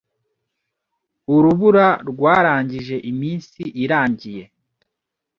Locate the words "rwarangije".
2.09-2.95